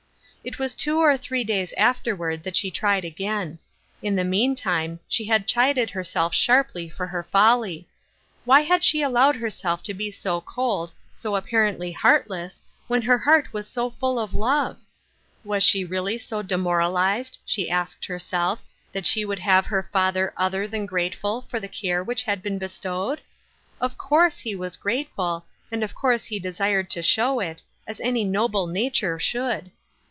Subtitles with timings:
[0.43, 3.59] It was two or three days afterward that she tried again.
[4.01, 7.87] In the meantime, she had chided herself sharply for her folly.
[8.43, 13.53] Why had she .allowed herself to be so cold— so apparently heartless— when her heart
[13.53, 14.79] was so full of love?
[15.43, 18.61] Was she really so demoralized, she asked herself,
[18.93, 22.41] that she would have her fathei other than grate ful for the care which had
[22.41, 23.21] been bestowed?
[23.79, 28.23] Of course he was grateful, and of course he desired to show it, as any
[28.23, 29.69] noble nature should.